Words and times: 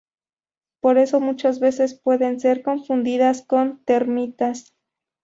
Por 0.79 0.97
eso 0.97 1.19
muchas 1.19 1.59
veces 1.59 1.93
pueden 1.93 2.39
ser 2.39 2.63
confundidas 2.63 3.43
con 3.45 3.83
termitas. 3.83 4.73